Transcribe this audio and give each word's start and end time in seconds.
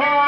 Oh. 0.00 0.27